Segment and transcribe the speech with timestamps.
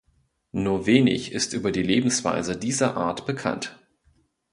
[0.51, 3.77] Nur wenig ist über die Lebensweise dieser Art bekannt.